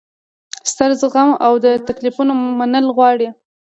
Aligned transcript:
ستر 0.71 0.89
زغم 1.01 1.29
او 1.45 1.53
د 1.65 1.67
تکلیفونو 1.87 2.33
منل 2.59 2.85
غواړي. 2.95 3.27